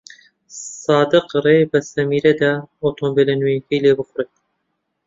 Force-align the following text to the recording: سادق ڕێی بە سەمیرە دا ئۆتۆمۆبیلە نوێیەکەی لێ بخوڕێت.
سادق 0.83 1.25
ڕێی 1.43 1.61
بە 1.71 1.79
سەمیرە 1.91 2.33
دا 2.41 2.53
ئۆتۆمۆبیلە 2.81 3.33
نوێیەکەی 3.41 3.83
لێ 3.83 3.91
بخوڕێت. 3.97 4.31